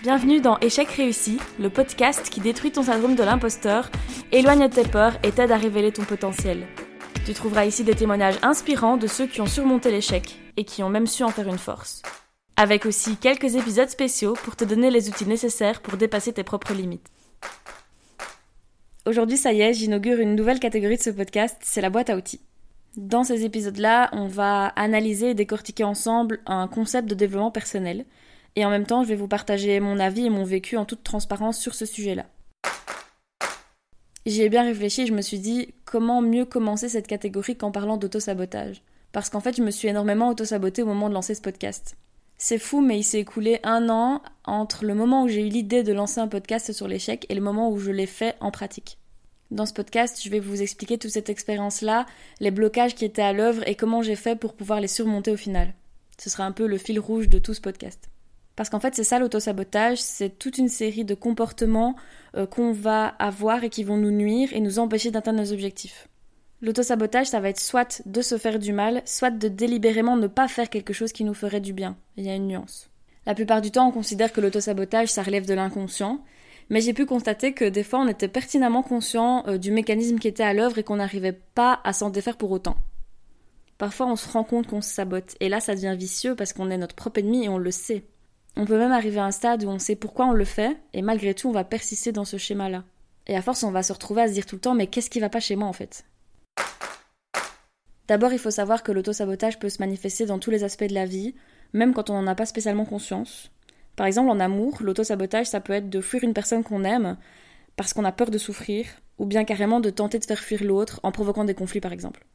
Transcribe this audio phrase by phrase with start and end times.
[0.00, 3.90] Bienvenue dans Échec réussi, le podcast qui détruit ton syndrome de l'imposteur,
[4.30, 6.68] éloigne tes peurs et t'aide à révéler ton potentiel.
[7.26, 10.88] Tu trouveras ici des témoignages inspirants de ceux qui ont surmonté l'échec et qui ont
[10.88, 12.02] même su en faire une force.
[12.56, 16.74] Avec aussi quelques épisodes spéciaux pour te donner les outils nécessaires pour dépasser tes propres
[16.74, 17.10] limites.
[19.04, 22.16] Aujourd'hui, ça y est, j'inaugure une nouvelle catégorie de ce podcast, c'est la boîte à
[22.16, 22.40] outils.
[22.96, 28.04] Dans ces épisodes-là, on va analyser et décortiquer ensemble un concept de développement personnel,
[28.58, 31.04] et en même temps, je vais vous partager mon avis et mon vécu en toute
[31.04, 32.26] transparence sur ce sujet-là.
[34.26, 37.98] J'y ai bien réfléchi, je me suis dit comment mieux commencer cette catégorie qu'en parlant
[37.98, 38.82] d'auto-sabotage?
[39.12, 41.96] Parce qu'en fait, je me suis énormément auto-sabotée au moment de lancer ce podcast.
[42.36, 45.84] C'est fou, mais il s'est écoulé un an entre le moment où j'ai eu l'idée
[45.84, 48.98] de lancer un podcast sur l'échec et le moment où je l'ai fait en pratique.
[49.52, 52.06] Dans ce podcast, je vais vous expliquer toute cette expérience-là,
[52.40, 55.36] les blocages qui étaient à l'œuvre et comment j'ai fait pour pouvoir les surmonter au
[55.36, 55.74] final.
[56.18, 58.10] Ce sera un peu le fil rouge de tout ce podcast.
[58.58, 61.94] Parce qu'en fait, c'est ça l'autosabotage, c'est toute une série de comportements
[62.36, 66.08] euh, qu'on va avoir et qui vont nous nuire et nous empêcher d'atteindre nos objectifs.
[66.60, 70.48] L'autosabotage, ça va être soit de se faire du mal, soit de délibérément ne pas
[70.48, 71.96] faire quelque chose qui nous ferait du bien.
[72.16, 72.90] Il y a une nuance.
[73.26, 76.24] La plupart du temps, on considère que l'autosabotage, ça relève de l'inconscient,
[76.68, 80.26] mais j'ai pu constater que des fois, on était pertinemment conscient euh, du mécanisme qui
[80.26, 82.74] était à l'œuvre et qu'on n'arrivait pas à s'en défaire pour autant.
[83.78, 86.70] Parfois, on se rend compte qu'on se sabote, et là, ça devient vicieux parce qu'on
[86.70, 88.02] est notre propre ennemi et on le sait.
[88.60, 91.00] On peut même arriver à un stade où on sait pourquoi on le fait, et
[91.00, 92.82] malgré tout, on va persister dans ce schéma-là.
[93.28, 95.10] Et à force, on va se retrouver à se dire tout le temps, mais qu'est-ce
[95.10, 96.04] qui va pas chez moi en fait?
[98.08, 101.06] D'abord, il faut savoir que l'autosabotage peut se manifester dans tous les aspects de la
[101.06, 101.36] vie,
[101.72, 103.52] même quand on n'en a pas spécialement conscience.
[103.94, 107.16] Par exemple, en amour, l'autosabotage, ça peut être de fuir une personne qu'on aime
[107.76, 108.86] parce qu'on a peur de souffrir,
[109.18, 112.26] ou bien carrément de tenter de faire fuir l'autre en provoquant des conflits, par exemple.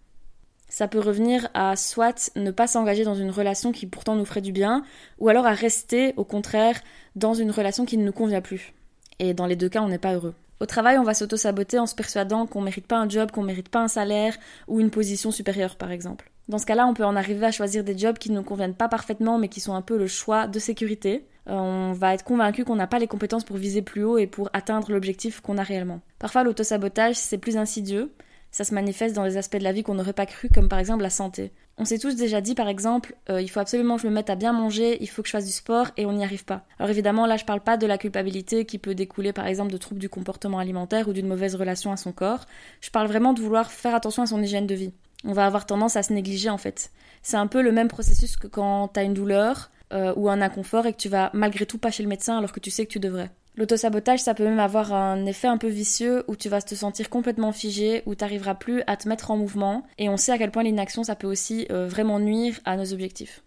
[0.73, 4.41] Ça peut revenir à soit ne pas s'engager dans une relation qui pourtant nous ferait
[4.41, 4.83] du bien,
[5.19, 6.81] ou alors à rester, au contraire,
[7.15, 8.73] dans une relation qui ne nous convient plus.
[9.19, 10.33] Et dans les deux cas, on n'est pas heureux.
[10.59, 13.69] Au travail, on va s'auto-saboter en se persuadant qu'on mérite pas un job, qu'on mérite
[13.69, 14.35] pas un salaire
[14.67, 16.31] ou une position supérieure, par exemple.
[16.49, 18.73] Dans ce cas-là, on peut en arriver à choisir des jobs qui ne nous conviennent
[18.73, 21.27] pas parfaitement, mais qui sont un peu le choix de sécurité.
[21.49, 24.25] Euh, on va être convaincu qu'on n'a pas les compétences pour viser plus haut et
[24.25, 26.01] pour atteindre l'objectif qu'on a réellement.
[26.17, 28.11] Parfois, l'auto-sabotage, c'est plus insidieux
[28.53, 30.77] ça se manifeste dans les aspects de la vie qu'on n'aurait pas cru, comme par
[30.77, 31.51] exemple la santé.
[31.79, 34.29] On s'est tous déjà dit, par exemple, euh, il faut absolument que je me mette
[34.29, 36.63] à bien manger, il faut que je fasse du sport, et on n'y arrive pas.
[36.77, 39.77] Alors évidemment, là, je parle pas de la culpabilité qui peut découler, par exemple, de
[39.77, 42.45] troubles du comportement alimentaire ou d'une mauvaise relation à son corps.
[42.79, 44.93] Je parle vraiment de vouloir faire attention à son hygiène de vie.
[45.25, 46.91] On va avoir tendance à se négliger, en fait.
[47.23, 50.85] C'est un peu le même processus que quand t'as une douleur euh, ou un inconfort
[50.85, 52.91] et que tu vas malgré tout pas chez le médecin alors que tu sais que
[52.91, 53.31] tu devrais.
[53.55, 57.09] L'autosabotage, ça peut même avoir un effet un peu vicieux où tu vas te sentir
[57.11, 59.83] complètement figé, où tu n'arriveras plus à te mettre en mouvement.
[59.99, 62.93] Et on sait à quel point l'inaction, ça peut aussi euh, vraiment nuire à nos
[62.93, 63.43] objectifs.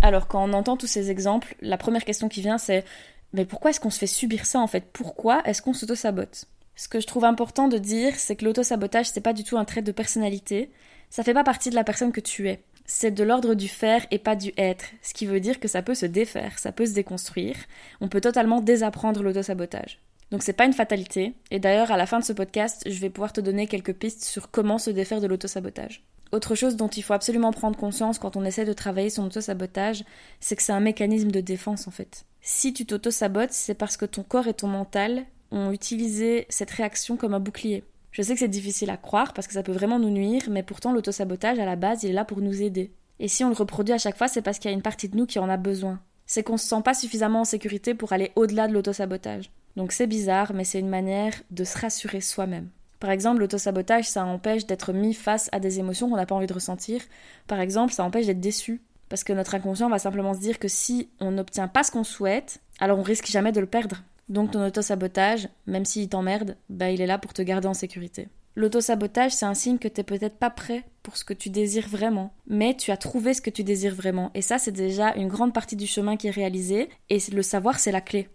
[0.00, 2.84] Alors, quand on entend tous ces exemples, la première question qui vient, c'est
[3.34, 4.86] Mais pourquoi est-ce qu'on se fait subir ça en fait?
[4.92, 6.46] Pourquoi est-ce qu'on s'auto-sabote?
[6.74, 9.64] Ce que je trouve important de dire, c'est que l'autosabotage, c'est pas du tout un
[9.66, 10.70] trait de personnalité.
[11.10, 14.06] Ça fait pas partie de la personne que tu es c'est de l'ordre du faire
[14.10, 16.86] et pas du être, ce qui veut dire que ça peut se défaire, ça peut
[16.86, 17.56] se déconstruire,
[18.00, 19.98] on peut totalement désapprendre l'autosabotage.
[20.30, 23.10] Donc c'est pas une fatalité, et d'ailleurs à la fin de ce podcast, je vais
[23.10, 26.02] pouvoir te donner quelques pistes sur comment se défaire de l'autosabotage.
[26.32, 30.04] Autre chose dont il faut absolument prendre conscience quand on essaie de travailler son autosabotage,
[30.40, 32.24] c'est que c'est un mécanisme de défense en fait.
[32.40, 37.18] Si tu t'auto-sabotes, c'est parce que ton corps et ton mental ont utilisé cette réaction
[37.18, 37.84] comme un bouclier.
[38.12, 40.62] Je sais que c'est difficile à croire parce que ça peut vraiment nous nuire, mais
[40.62, 42.92] pourtant l'autosabotage à la base il est là pour nous aider.
[43.18, 45.08] Et si on le reproduit à chaque fois, c'est parce qu'il y a une partie
[45.08, 45.98] de nous qui en a besoin.
[46.26, 49.50] C'est qu'on se sent pas suffisamment en sécurité pour aller au-delà de l'autosabotage.
[49.76, 52.68] Donc c'est bizarre, mais c'est une manière de se rassurer soi-même.
[53.00, 56.46] Par exemple, l'autosabotage, ça empêche d'être mis face à des émotions qu'on n'a pas envie
[56.46, 57.00] de ressentir.
[57.46, 58.82] Par exemple, ça empêche d'être déçu.
[59.08, 62.04] Parce que notre inconscient va simplement se dire que si on n'obtient pas ce qu'on
[62.04, 64.02] souhaite, alors on risque jamais de le perdre.
[64.28, 68.28] Donc ton auto-sabotage, même s'il t'emmerde, bah il est là pour te garder en sécurité.
[68.54, 72.34] L'auto-sabotage, c'est un signe que t'es peut-être pas prêt pour ce que tu désires vraiment,
[72.46, 74.30] mais tu as trouvé ce que tu désires vraiment.
[74.34, 77.78] Et ça, c'est déjà une grande partie du chemin qui est réalisé, et le savoir,
[77.78, 78.28] c'est la clé.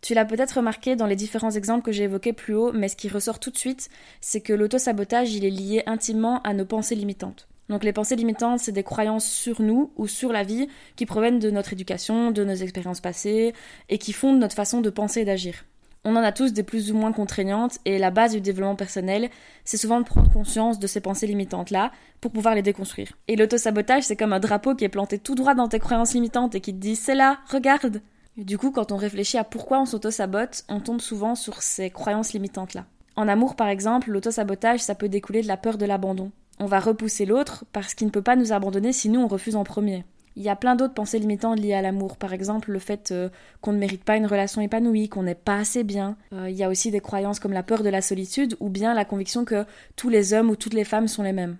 [0.00, 2.96] Tu l'as peut-être remarqué dans les différents exemples que j'ai évoqués plus haut, mais ce
[2.96, 3.90] qui ressort tout de suite,
[4.22, 7.46] c'est que l'auto-sabotage, il est lié intimement à nos pensées limitantes.
[7.70, 11.38] Donc les pensées limitantes, c'est des croyances sur nous ou sur la vie qui proviennent
[11.38, 13.54] de notre éducation, de nos expériences passées
[13.88, 15.64] et qui fondent notre façon de penser et d'agir.
[16.04, 19.30] On en a tous des plus ou moins contraignantes et la base du développement personnel,
[19.64, 23.12] c'est souvent de prendre conscience de ces pensées limitantes-là pour pouvoir les déconstruire.
[23.28, 26.56] Et l'autosabotage, c'est comme un drapeau qui est planté tout droit dans tes croyances limitantes
[26.56, 28.02] et qui te dit c'est là, regarde.
[28.36, 32.32] du coup, quand on réfléchit à pourquoi on s'auto-sabote, on tombe souvent sur ces croyances
[32.32, 32.86] limitantes-là.
[33.14, 36.78] En amour, par exemple, l'autosabotage, ça peut découler de la peur de l'abandon on va
[36.78, 40.04] repousser l'autre parce qu'il ne peut pas nous abandonner si nous on refuse en premier.
[40.36, 42.16] Il y a plein d'autres pensées limitantes liées à l'amour.
[42.16, 43.30] Par exemple, le fait euh,
[43.60, 46.16] qu'on ne mérite pas une relation épanouie, qu'on n'est pas assez bien.
[46.32, 48.94] Euh, il y a aussi des croyances comme la peur de la solitude ou bien
[48.94, 49.64] la conviction que
[49.96, 51.56] tous les hommes ou toutes les femmes sont les mêmes.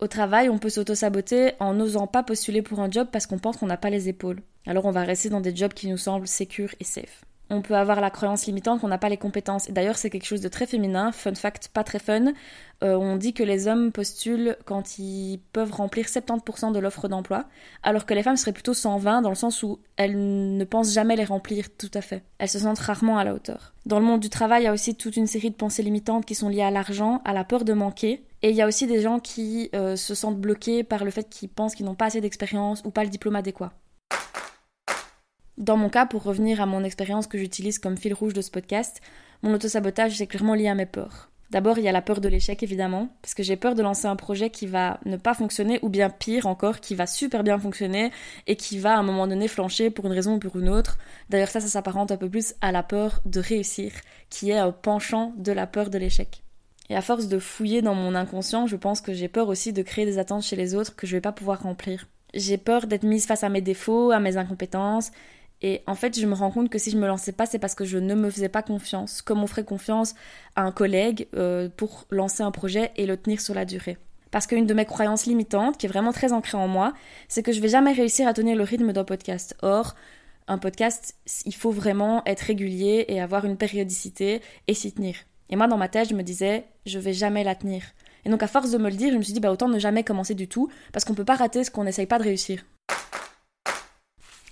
[0.00, 3.56] Au travail, on peut s'auto-saboter en n'osant pas postuler pour un job parce qu'on pense
[3.56, 4.42] qu'on n'a pas les épaules.
[4.66, 7.74] Alors on va rester dans des jobs qui nous semblent sécures et safe on peut
[7.74, 9.68] avoir la croyance limitante qu'on n'a pas les compétences.
[9.68, 11.10] Et d'ailleurs, c'est quelque chose de très féminin.
[11.12, 12.32] Fun fact, pas très fun.
[12.82, 17.44] Euh, on dit que les hommes postulent quand ils peuvent remplir 70% de l'offre d'emploi,
[17.82, 20.16] alors que les femmes seraient plutôt 120 dans le sens où elles
[20.56, 22.22] ne pensent jamais les remplir tout à fait.
[22.38, 23.74] Elles se sentent rarement à la hauteur.
[23.84, 26.24] Dans le monde du travail, il y a aussi toute une série de pensées limitantes
[26.24, 28.24] qui sont liées à l'argent, à la peur de manquer.
[28.42, 31.28] Et il y a aussi des gens qui euh, se sentent bloqués par le fait
[31.28, 33.72] qu'ils pensent qu'ils n'ont pas assez d'expérience ou pas le diplôme adéquat.
[35.60, 38.50] Dans mon cas, pour revenir à mon expérience que j'utilise comme fil rouge de ce
[38.50, 39.02] podcast,
[39.42, 41.28] mon autosabotage c'est clairement lié à mes peurs.
[41.50, 44.06] D'abord, il y a la peur de l'échec évidemment, parce que j'ai peur de lancer
[44.06, 47.58] un projet qui va ne pas fonctionner, ou bien pire encore, qui va super bien
[47.58, 48.10] fonctionner
[48.46, 50.96] et qui va à un moment donné flancher pour une raison ou pour une autre.
[51.28, 53.92] D'ailleurs, ça, ça s'apparente un peu plus à la peur de réussir,
[54.30, 56.42] qui est un penchant de la peur de l'échec.
[56.88, 59.82] Et à force de fouiller dans mon inconscient, je pense que j'ai peur aussi de
[59.82, 62.06] créer des attentes chez les autres que je vais pas pouvoir remplir.
[62.32, 65.10] J'ai peur d'être mise face à mes défauts, à mes incompétences,
[65.62, 67.74] et en fait, je me rends compte que si je me lançais pas, c'est parce
[67.74, 70.14] que je ne me faisais pas confiance, comme on ferait confiance
[70.56, 73.98] à un collègue euh, pour lancer un projet et le tenir sur la durée.
[74.30, 76.94] Parce qu'une de mes croyances limitantes, qui est vraiment très ancrée en moi,
[77.28, 79.56] c'est que je vais jamais réussir à tenir le rythme d'un podcast.
[79.60, 79.96] Or,
[80.48, 85.16] un podcast, il faut vraiment être régulier et avoir une périodicité et s'y tenir.
[85.50, 87.82] Et moi, dans ma tête, je me disais, je vais jamais la tenir.
[88.24, 89.78] Et donc, à force de me le dire, je me suis dit, bah, autant ne
[89.78, 92.64] jamais commencer du tout, parce qu'on peut pas rater ce qu'on n'essaye pas de réussir.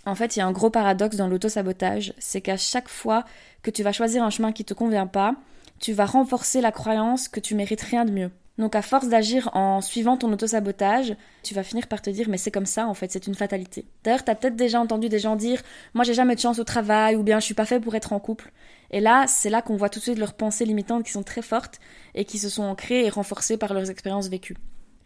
[0.09, 3.27] En fait, il y a un gros paradoxe dans l'auto-sabotage, c'est qu'à chaque fois
[3.63, 5.35] que tu vas choisir un chemin qui te convient pas,
[5.81, 8.31] tu vas renforcer la croyance que tu mérites rien de mieux.
[8.57, 12.39] Donc à force d'agir en suivant ton auto-sabotage, tu vas finir par te dire mais
[12.39, 13.85] c'est comme ça en fait, c'est une fatalité.
[14.03, 15.61] D'ailleurs, tu as peut-être déjà entendu des gens dire
[15.93, 18.15] moi j'ai jamais de chance au travail ou bien je suis pas fait pour être
[18.15, 18.51] en couple.
[18.91, 21.43] Et là, c'est là qu'on voit tout de suite leurs pensées limitantes qui sont très
[21.43, 21.81] fortes
[22.15, 24.57] et qui se sont ancrées et renforcées par leurs expériences vécues.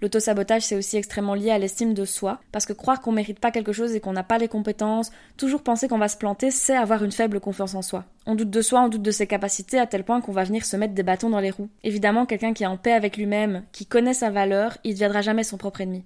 [0.03, 3.53] L'autosabotage, c'est aussi extrêmement lié à l'estime de soi, parce que croire qu'on mérite pas
[3.53, 6.77] quelque chose et qu'on n'a pas les compétences, toujours penser qu'on va se planter, c'est
[6.77, 8.05] avoir une faible confiance en soi.
[8.27, 10.65] On doute de soi, on doute de ses capacités à tel point qu'on va venir
[10.65, 11.69] se mettre des bâtons dans les roues.
[11.85, 15.45] Évidemment, quelqu'un qui est en paix avec lui-même, qui connaît sa valeur, il deviendra jamais
[15.45, 16.05] son propre ennemi.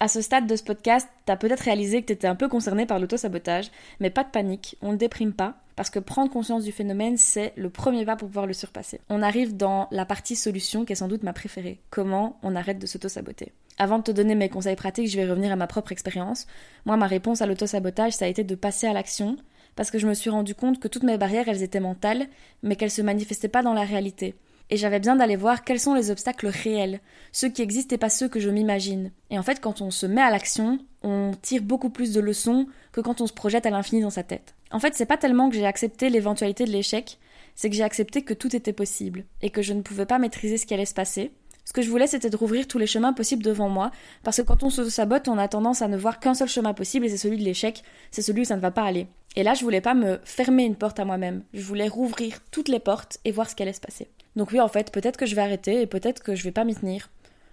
[0.00, 2.98] À ce stade de ce podcast, t'as peut-être réalisé que t'étais un peu concerné par
[2.98, 3.70] l'autosabotage,
[4.00, 7.52] mais pas de panique, on ne déprime pas, parce que prendre conscience du phénomène, c'est
[7.56, 9.00] le premier pas pour pouvoir le surpasser.
[9.08, 11.80] On arrive dans la partie solution qui est sans doute ma préférée.
[11.90, 15.52] Comment on arrête de s'auto-saboter Avant de te donner mes conseils pratiques, je vais revenir
[15.52, 16.46] à ma propre expérience.
[16.84, 19.36] Moi, ma réponse à l'auto-sabotage, ça a été de passer à l'action,
[19.76, 22.26] parce que je me suis rendu compte que toutes mes barrières, elles étaient mentales,
[22.62, 24.34] mais qu'elles se manifestaient pas dans la réalité
[24.72, 28.08] et j'avais besoin d'aller voir quels sont les obstacles réels, ceux qui existent et pas
[28.08, 29.12] ceux que je m'imagine.
[29.28, 32.66] Et en fait, quand on se met à l'action, on tire beaucoup plus de leçons
[32.90, 34.54] que quand on se projette à l'infini dans sa tête.
[34.70, 37.18] En fait, c'est pas tellement que j'ai accepté l'éventualité de l'échec,
[37.54, 40.56] c'est que j'ai accepté que tout était possible et que je ne pouvais pas maîtriser
[40.56, 41.32] ce qui allait se passer.
[41.66, 43.90] Ce que je voulais, c'était de rouvrir tous les chemins possibles devant moi,
[44.24, 46.72] parce que quand on se sabote, on a tendance à ne voir qu'un seul chemin
[46.72, 49.06] possible, et c'est celui de l'échec, c'est celui où ça ne va pas aller.
[49.36, 52.68] Et là, je voulais pas me fermer une porte à moi-même, je voulais rouvrir toutes
[52.68, 54.08] les portes et voir ce qui allait se passer.
[54.36, 56.64] Donc oui, en fait, peut-être que je vais arrêter et peut-être que je vais pas
[56.64, 57.10] m'y tenir.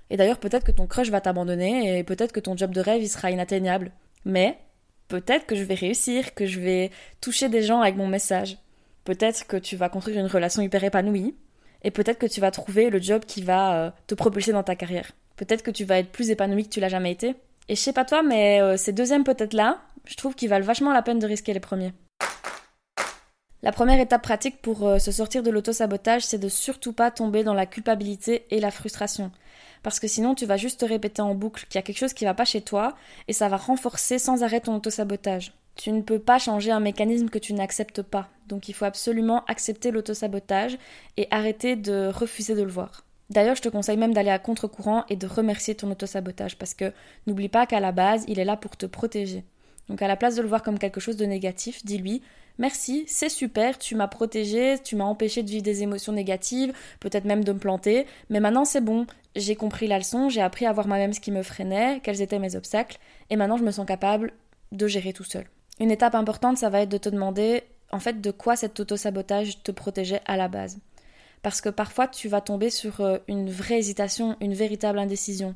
[0.09, 3.01] Et d'ailleurs, peut-être que ton crush va t'abandonner et peut-être que ton job de rêve
[3.01, 3.91] il sera inatteignable.
[4.25, 4.57] Mais
[5.07, 8.57] peut-être que je vais réussir, que je vais toucher des gens avec mon message.
[9.03, 11.35] Peut-être que tu vas construire une relation hyper épanouie
[11.83, 14.75] et peut-être que tu vas trouver le job qui va euh, te propulser dans ta
[14.75, 15.11] carrière.
[15.35, 17.35] Peut-être que tu vas être plus épanoui que tu l'as jamais été.
[17.69, 20.65] Et je sais pas toi, mais euh, ces deuxièmes peut-être là, je trouve qu'ils valent
[20.65, 21.93] vachement la peine de risquer les premiers.
[23.61, 27.43] La première étape pratique pour euh, se sortir de l'auto-sabotage, c'est de surtout pas tomber
[27.43, 29.31] dans la culpabilité et la frustration.
[29.83, 32.13] Parce que sinon, tu vas juste te répéter en boucle qu'il y a quelque chose
[32.13, 32.95] qui va pas chez toi
[33.27, 35.53] et ça va renforcer sans arrêt ton auto-sabotage.
[35.75, 38.29] Tu ne peux pas changer un mécanisme que tu n'acceptes pas.
[38.47, 40.77] Donc il faut absolument accepter l'auto-sabotage
[41.17, 43.03] et arrêter de refuser de le voir.
[43.29, 46.93] D'ailleurs, je te conseille même d'aller à contre-courant et de remercier ton auto-sabotage parce que
[47.27, 49.43] n'oublie pas qu'à la base, il est là pour te protéger.
[49.89, 52.21] Donc à la place de le voir comme quelque chose de négatif, dis-lui
[52.59, 57.23] Merci, c'est super, tu m'as protégé, tu m'as empêché de vivre des émotions négatives, peut-être
[57.23, 60.73] même de me planter, mais maintenant c'est bon, j'ai compris la leçon, j'ai appris à
[60.73, 62.99] voir moi-même ce qui me freinait, quels étaient mes obstacles,
[63.29, 64.33] et maintenant je me sens capable
[64.73, 65.45] de gérer tout seul.
[65.79, 69.63] Une étape importante, ça va être de te demander en fait de quoi cet auto-sabotage
[69.63, 70.79] te protégeait à la base.
[71.41, 75.55] Parce que parfois tu vas tomber sur euh, une vraie hésitation, une véritable indécision.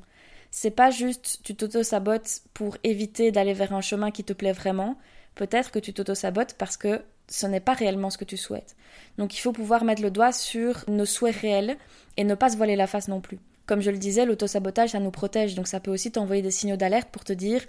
[0.51, 4.98] C'est pas juste tu t'auto-sabotes pour éviter d'aller vers un chemin qui te plaît vraiment,
[5.35, 8.75] peut-être que tu t'auto-sabotes parce que ce n'est pas réellement ce que tu souhaites.
[9.17, 11.77] Donc il faut pouvoir mettre le doigt sur nos souhaits réels
[12.17, 13.39] et ne pas se voiler la face non plus.
[13.65, 16.75] Comme je le disais, l'autosabotage, ça nous protège, donc ça peut aussi t'envoyer des signaux
[16.75, 17.61] d'alerte pour te dire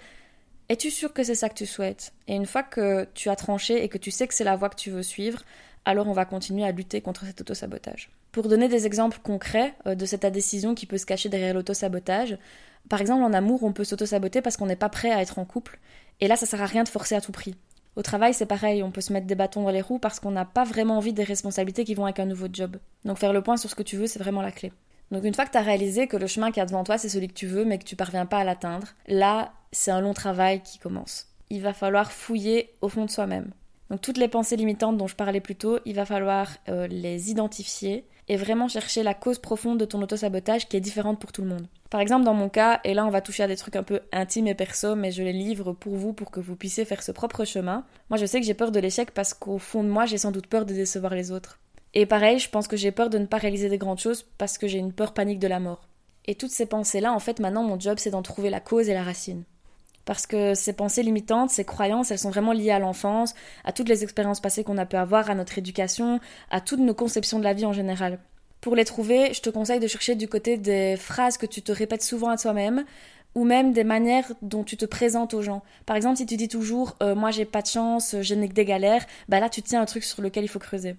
[0.67, 2.11] Es-tu sûr que c'est ça que tu souhaites?
[2.27, 4.69] Et une fois que tu as tranché et que tu sais que c'est la voie
[4.69, 5.43] que tu veux suivre,
[5.85, 8.09] alors on va continuer à lutter contre cet autosabotage.
[8.31, 12.37] Pour donner des exemples concrets euh, de cette indécision qui peut se cacher derrière l'autosabotage,
[12.89, 15.45] par exemple en amour, on peut s'autosaboter parce qu'on n'est pas prêt à être en
[15.45, 15.79] couple,
[16.21, 17.55] et là ça sert à rien de forcer à tout prix.
[17.95, 20.31] Au travail, c'est pareil, on peut se mettre des bâtons dans les roues parce qu'on
[20.31, 22.77] n'a pas vraiment envie des responsabilités qui vont avec un nouveau job.
[23.05, 24.73] Donc faire le point sur ce que tu veux, c'est vraiment la clé.
[25.11, 27.09] Donc une fois que tu as réalisé que le chemin qui a devant toi, c'est
[27.09, 30.13] celui que tu veux, mais que tu parviens pas à l'atteindre, là, c'est un long
[30.13, 31.27] travail qui commence.
[31.49, 33.51] Il va falloir fouiller au fond de soi-même.
[33.89, 37.29] Donc toutes les pensées limitantes dont je parlais plus tôt, il va falloir euh, les
[37.29, 41.41] identifier et vraiment chercher la cause profonde de ton autosabotage qui est différente pour tout
[41.41, 41.67] le monde.
[41.89, 44.01] Par exemple, dans mon cas, et là on va toucher à des trucs un peu
[44.11, 47.11] intimes et perso, mais je les livre pour vous pour que vous puissiez faire ce
[47.11, 47.85] propre chemin.
[48.09, 50.31] Moi je sais que j'ai peur de l'échec parce qu'au fond de moi j'ai sans
[50.31, 51.59] doute peur de décevoir les autres.
[51.93, 54.57] Et pareil, je pense que j'ai peur de ne pas réaliser des grandes choses parce
[54.57, 55.87] que j'ai une peur panique de la mort.
[56.25, 58.93] Et toutes ces pensées-là, en fait, maintenant mon job c'est d'en trouver la cause et
[58.93, 59.43] la racine
[60.05, 63.33] parce que ces pensées limitantes, ces croyances, elles sont vraiment liées à l'enfance,
[63.63, 66.19] à toutes les expériences passées qu'on a pu avoir, à notre éducation,
[66.51, 68.19] à toutes nos conceptions de la vie en général.
[68.61, 71.71] Pour les trouver, je te conseille de chercher du côté des phrases que tu te
[71.71, 72.85] répètes souvent à toi-même,
[73.35, 75.61] ou même des manières dont tu te présentes aux gens.
[75.85, 78.53] Par exemple, si tu dis toujours euh, moi j'ai pas de chance, je n'ai que
[78.53, 80.95] des galères, bah là tu tiens un truc sur lequel il faut creuser.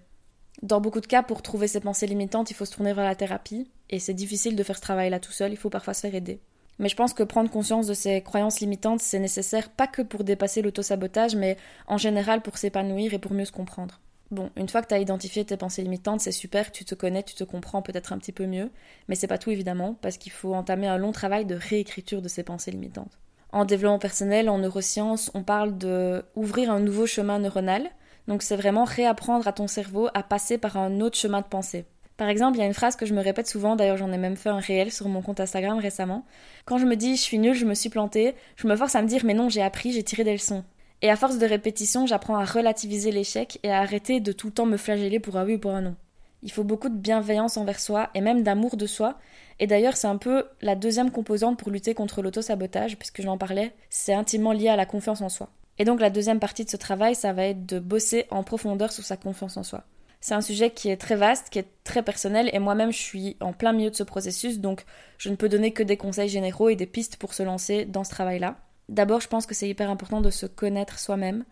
[0.62, 3.14] Dans beaucoup de cas, pour trouver ces pensées limitantes, il faut se tourner vers la
[3.14, 6.14] thérapie, et c'est difficile de faire ce travail-là tout seul, il faut parfois se faire
[6.14, 6.40] aider.
[6.78, 10.24] Mais je pense que prendre conscience de ces croyances limitantes, c'est nécessaire pas que pour
[10.24, 11.56] dépasser l'autosabotage, mais
[11.86, 14.00] en général pour s'épanouir et pour mieux se comprendre.
[14.32, 17.22] Bon, une fois que tu as identifié tes pensées limitantes, c'est super, tu te connais,
[17.22, 18.70] tu te comprends peut-être un petit peu mieux,
[19.08, 22.28] mais c'est pas tout évidemment, parce qu'il faut entamer un long travail de réécriture de
[22.28, 23.18] ces pensées limitantes.
[23.52, 27.88] En développement personnel, en neurosciences, on parle de ouvrir un nouveau chemin neuronal,
[28.26, 31.86] donc c'est vraiment réapprendre à ton cerveau à passer par un autre chemin de pensée.
[32.16, 34.18] Par exemple, il y a une phrase que je me répète souvent, d'ailleurs j'en ai
[34.18, 36.24] même fait un réel sur mon compte Instagram récemment.
[36.64, 39.02] Quand je me dis je suis nulle, je me suis plantée, je me force à
[39.02, 40.64] me dire mais non, j'ai appris, j'ai tiré des leçons.
[41.02, 44.52] Et à force de répétition, j'apprends à relativiser l'échec et à arrêter de tout le
[44.54, 45.96] temps me flageller pour un oui ou pour un non.
[46.42, 49.18] Il faut beaucoup de bienveillance envers soi et même d'amour de soi.
[49.58, 53.74] Et d'ailleurs, c'est un peu la deuxième composante pour lutter contre l'autosabotage, puisque j'en parlais,
[53.90, 55.50] c'est intimement lié à la confiance en soi.
[55.78, 58.92] Et donc la deuxième partie de ce travail, ça va être de bosser en profondeur
[58.92, 59.84] sur sa confiance en soi.
[60.26, 63.36] C'est un sujet qui est très vaste, qui est très personnel, et moi-même je suis
[63.38, 64.84] en plein milieu de ce processus, donc
[65.18, 68.02] je ne peux donner que des conseils généraux et des pistes pour se lancer dans
[68.02, 68.56] ce travail-là.
[68.88, 71.44] D'abord, je pense que c'est hyper important de se connaître soi-même,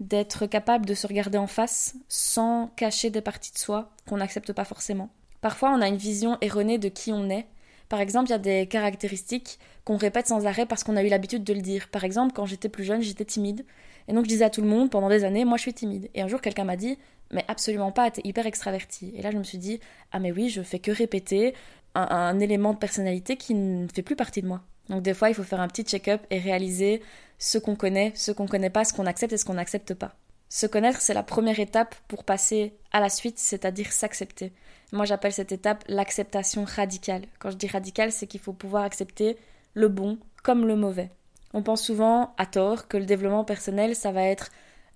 [0.00, 4.52] d'être capable de se regarder en face sans cacher des parties de soi qu'on n'accepte
[4.52, 5.08] pas forcément.
[5.40, 7.46] Parfois, on a une vision erronée de qui on est.
[7.88, 11.08] Par exemple, il y a des caractéristiques qu'on répète sans arrêt parce qu'on a eu
[11.08, 11.88] l'habitude de le dire.
[11.88, 13.64] Par exemple, quand j'étais plus jeune, j'étais timide.
[14.08, 16.10] Et donc, je disais à tout le monde pendant des années, moi je suis timide.
[16.14, 16.98] Et un jour, quelqu'un m'a dit,
[17.32, 19.12] mais absolument pas, t'es hyper extraverti.
[19.16, 19.80] Et là, je me suis dit,
[20.12, 21.54] ah mais oui, je fais que répéter
[21.94, 24.62] un, élément de personnalité qui ne fait plus partie de moi.
[24.88, 27.02] Donc des fois, il faut faire un petit check-up et réaliser
[27.38, 30.14] ce qu'on connaît, ce qu'on connaît pas, ce qu'on accepte et ce qu'on n'accepte pas.
[30.56, 34.54] Se connaître, c'est la première étape pour passer à la suite, c'est-à-dire s'accepter.
[34.90, 37.24] Moi, j'appelle cette étape l'acceptation radicale.
[37.38, 39.36] Quand je dis radicale, c'est qu'il faut pouvoir accepter
[39.74, 41.10] le bon comme le mauvais.
[41.52, 44.48] On pense souvent, à tort, que le développement personnel, ça va être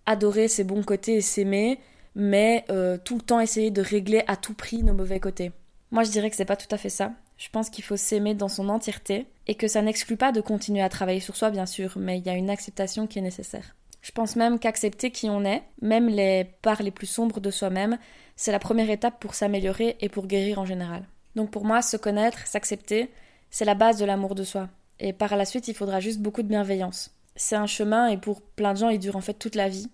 [0.06, 1.78] adorer ses bons côtés et s'aimer,
[2.14, 5.52] mais euh, tout le temps essayer de régler à tout prix nos mauvais côtés.
[5.90, 7.12] Moi, je dirais que c'est pas tout à fait ça.
[7.36, 10.80] Je pense qu'il faut s'aimer dans son entièreté et que ça n'exclut pas de continuer
[10.80, 13.76] à travailler sur soi, bien sûr, mais il y a une acceptation qui est nécessaire.
[14.02, 17.98] Je pense même qu'accepter qui on est, même les parts les plus sombres de soi-même,
[18.36, 21.04] c'est la première étape pour s'améliorer et pour guérir en général.
[21.36, 23.10] Donc pour moi, se connaître, s'accepter,
[23.50, 24.68] c'est la base de l'amour de soi.
[24.98, 27.10] Et par la suite, il faudra juste beaucoup de bienveillance.
[27.36, 29.88] C'est un chemin et pour plein de gens, il dure en fait toute la vie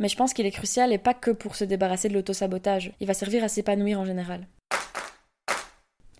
[0.00, 3.06] mais je pense qu'il est crucial et pas que pour se débarrasser de l'autosabotage, il
[3.06, 4.48] va servir à s'épanouir en général.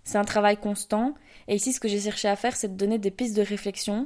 [0.05, 1.15] C'est un travail constant,
[1.49, 4.05] et ici ce que j'ai cherché à faire, c'est de donner des pistes de réflexion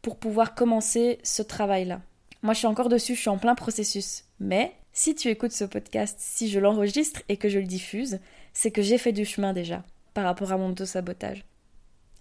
[0.00, 2.00] pour pouvoir commencer ce travail-là.
[2.46, 5.64] Moi je suis encore dessus, je suis en plein processus, mais si tu écoutes ce
[5.64, 8.20] podcast, si je l'enregistre et que je le diffuse,
[8.52, 9.82] c'est que j'ai fait du chemin déjà
[10.14, 11.44] par rapport à mon autosabotage.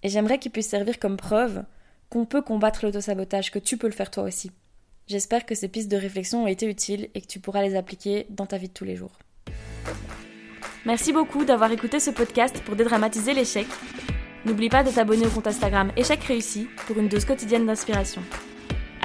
[0.02, 1.64] Et j'aimerais qu'il puisse servir comme preuve
[2.10, 4.50] qu'on peut combattre l'autosabotage, que tu peux le faire toi aussi.
[5.06, 8.26] J'espère que ces pistes de réflexion ont été utiles et que tu pourras les appliquer
[8.32, 9.20] dans ta vie de tous les jours.
[10.88, 13.68] Merci beaucoup d'avoir écouté ce podcast pour dédramatiser l'échec.
[14.44, 18.24] N'oublie pas de t'abonner au compte Instagram Échec réussi pour une dose quotidienne d'inspiration.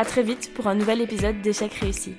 [0.00, 2.14] A très vite pour un nouvel épisode d'Échec réussi.